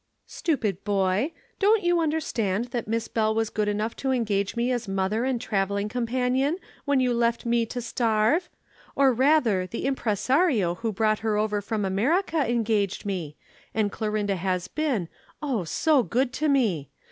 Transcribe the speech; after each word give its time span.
"Stupid 0.25 0.83
boy! 0.83 1.31
Don't 1.59 1.83
you 1.83 1.99
understand 1.99 2.69
that 2.71 2.87
Miss 2.87 3.07
Bell 3.07 3.35
was 3.35 3.51
good 3.51 3.67
enough 3.67 3.95
to 3.97 4.09
engage 4.09 4.55
me 4.55 4.71
as 4.71 4.87
mother 4.87 5.25
and 5.25 5.39
travelling 5.39 5.89
companion 5.89 6.57
when 6.85 6.99
you 6.99 7.13
left 7.13 7.45
me 7.45 7.67
to 7.67 7.81
starve? 7.81 8.49
Or 8.95 9.13
rather, 9.13 9.67
the 9.67 9.85
impresario 9.85 10.73
who 10.73 10.91
brought 10.91 11.19
her 11.19 11.37
over 11.37 11.61
from 11.61 11.85
America 11.85 12.49
engaged 12.49 13.05
me, 13.05 13.37
and 13.75 13.91
Clorinda 13.91 14.37
has 14.37 14.67
been, 14.67 15.07
oh, 15.39 15.65
so 15.65 16.01
good 16.01 16.33
to 16.33 16.49
me! 16.49 16.89